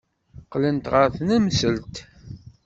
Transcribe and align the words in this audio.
Qqlent 0.43 0.91
ɣer 0.93 1.07
tnemselt. 1.17 1.95